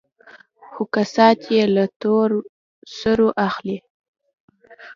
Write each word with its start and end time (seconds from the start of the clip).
خو 0.71 0.81
كسات 0.93 1.39
يې 1.53 1.63
له 1.75 1.85
تور 2.01 2.29
سرو 2.97 3.29
اخلي. 3.47 3.77